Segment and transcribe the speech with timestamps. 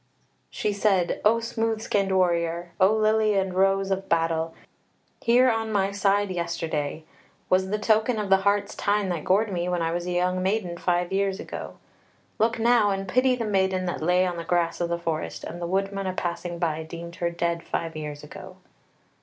[0.49, 4.55] She said: "O smooth skinned warrior, O Lily and Rose of battle;
[5.21, 7.03] here on my side yesterday
[7.51, 10.41] was the token of the hart's tyne that gored me when I was a young
[10.41, 11.77] maiden five years ago:
[12.39, 15.61] look now and pity the maiden that lay on the grass of the forest, and
[15.61, 18.55] the woodman a passing by deemed her dead five years ago."